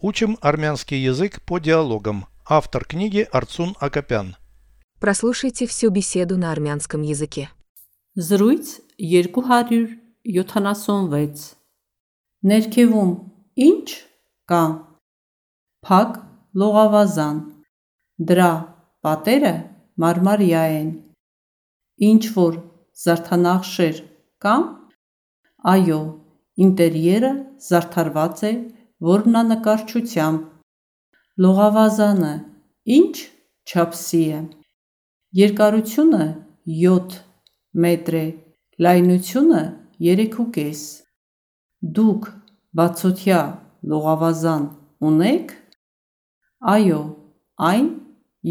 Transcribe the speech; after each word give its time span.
Учим 0.00 0.38
армянский 0.40 1.02
язык 1.02 1.42
по 1.42 1.58
диалогам. 1.58 2.26
Автор 2.46 2.84
книги 2.84 3.26
Арцун 3.32 3.74
Акопян. 3.80 4.36
Прослушайте 5.00 5.66
всю 5.66 5.90
беседу 5.90 6.36
на 6.36 6.52
армянском 6.52 7.02
языке. 7.02 7.50
Զրույց 8.16 8.80
276 8.98 11.58
Ներքևում 12.48 13.10
ինչ 13.66 13.88
կա 14.50 14.62
Փակ 15.86 16.10
լողավազան 16.62 17.38
Դրա 18.30 18.48
պատերը 19.06 19.52
մարմարյա 20.02 20.64
են 20.80 20.90
Ինչ 22.10 22.22
որ 22.34 22.58
զարդանախշեր 23.04 23.96
կամ 24.42 24.62
Այո, 25.74 26.00
ինտերիերը 26.64 27.32
զարդարված 27.68 28.36
է 28.50 28.52
որմնանկարչությամբ 29.03 30.49
Լողավազանը 31.43 32.33
ինչ 32.97 33.15
չափսի 33.69 34.21
է 34.37 34.41
Երկարությունը 35.39 36.25
7 36.81 37.17
մետր 37.85 38.17
է, 38.19 38.25
լայնությունը 38.85 39.63
3.5 40.03 40.83
Դուք 41.97 42.29
բացօթյա 42.79 43.41
լողավազան 43.93 44.69
ունեք 45.09 45.53
Այո, 46.73 47.01
այն 47.71 47.91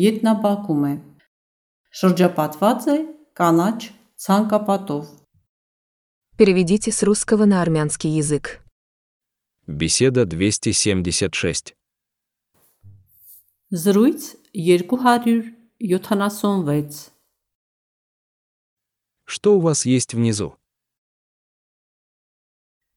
ետնաբակում 0.03 0.85
է 0.91 0.95
Շրջապատված 2.03 2.87
է 2.93 2.99
կանաչ 3.41 3.79
ցանկապատով 4.27 5.19
Переведите 6.37 6.91
с 6.91 7.03
русского 7.03 7.45
на 7.45 7.61
армянский 7.63 8.11
язык. 8.11 8.63
Беседа 9.67 10.27
276. 10.27 11.75
Զրույց 13.71 14.37
276 14.53 17.13
Что 19.25 19.57
у 19.57 19.61
вас 19.61 19.87
есть 19.87 20.15
внизу? 20.15 20.59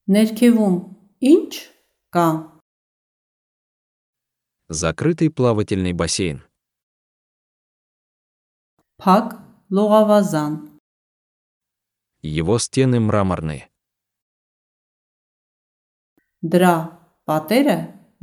Ներքևում 0.08 0.76
ինչ 1.22 1.54
կա 2.14 2.52
Закрытый 4.70 5.30
плавательный 5.32 5.94
бассейн. 5.94 6.44
Փակ 9.02 9.34
լողավազան 9.70 10.80
Его 12.22 12.60
стены 12.60 13.00
мраморные. 13.00 13.69
Դրա 16.54 16.76
պատերը 17.30 17.78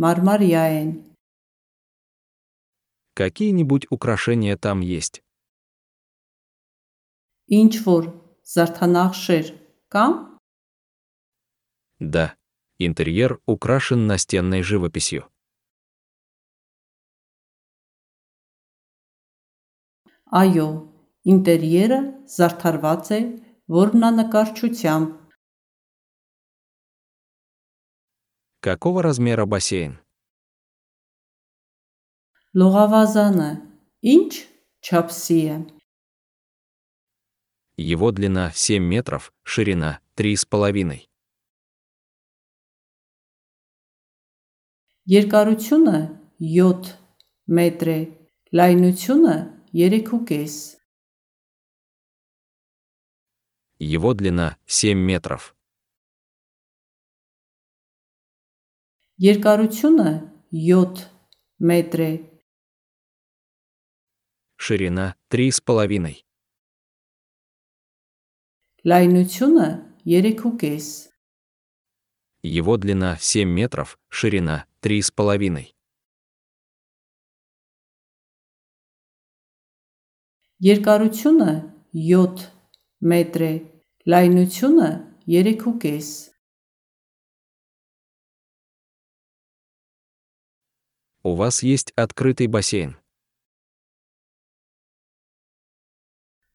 մարմարյա 0.05 0.65
են 0.83 0.93
Какие-нибудь 3.15 3.87
украшения 3.91 4.57
там 4.57 4.81
есть? 4.81 5.23
Ինչ 7.53 7.73
որ 7.85 8.05
զարդանախշեր 8.55 9.47
կամ 9.93 10.13
Да. 12.01 12.35
Интерьер 12.79 13.39
украшен 13.47 14.07
настенной 14.07 14.63
живописью. 14.63 15.29
այո, 20.41 20.67
ինտերիերը 21.33 21.99
զարդարված 22.35 23.09
է 23.17 23.21
որմնանկարչությամբ 23.77 25.11
Какого 28.67 29.03
размера 29.03 29.47
бассейн? 29.47 29.99
Լողավազանը 32.53 33.51
ինչ 34.15 34.33
չափսի 34.85 35.39
է 35.53 35.57
Его 37.79 38.13
длина 38.13 38.53
7 38.53 38.79
метров, 38.79 39.33
ширина 39.43 40.01
3,5. 40.17 41.09
Երկարությունը 45.09 45.99
7 46.39 46.93
մետր 47.49 47.89
է, 47.89 48.01
լայնությունը 48.53 49.37
3.5 49.73 50.77
Его 53.81 54.13
длина 54.15 54.59
7 54.67 54.95
метров. 54.95 55.56
Երկարությունը 59.23 60.11
7 60.51 61.03
մետր 61.71 62.01
է, 62.03 62.13
Ширина 64.63 65.05
3,5. 65.31 66.23
լայնությունը 68.91 69.67
3.5 70.07 71.11
Его 72.43 72.77
длина 72.77 73.17
7 73.21 73.45
метров, 73.45 73.99
ширина 74.09 74.67
3,5. 74.83 75.71
Երկարությունը 80.71 81.53
7 81.93 82.47
մետր 83.13 83.43
է, 83.43 83.53
լայնությունը 84.11 84.91
3.5 85.27 86.36
У 91.27 91.35
вас 91.37 91.63
есть 91.63 91.93
открытый 91.97 92.47
бассейн. 92.47 92.97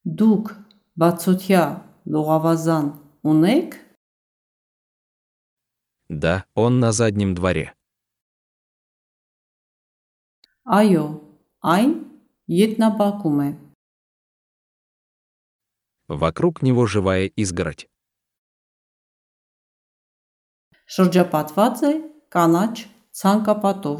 Դուք 0.08 0.52
բացօթյա 0.96 1.64
լողավազան 2.16 2.88
ունեք 3.32 3.76
Да, 6.10 6.46
он 6.56 6.80
на 6.80 6.92
заднем 6.92 7.36
дворе. 7.36 7.74
Այո, 10.64 11.06
այն 11.64 11.92
ետնաբակում 12.48 13.40
է 13.48 13.50
Вокруг 16.08 16.62
него 16.62 16.88
живая 16.88 17.28
изгородь. 17.36 17.88
Շրջապատված 20.88 21.84
է 21.84 21.92
կանաչ 22.32 22.76
ցանկապատով 23.12 24.00